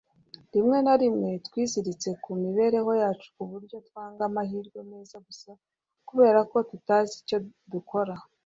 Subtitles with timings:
[0.53, 5.49] rimwe na rimwe, twiziritse ku mibereho yacu ku buryo twanga amahirwe meza gusa
[6.09, 7.37] kubera ko tutazi icyo
[7.73, 8.15] dukora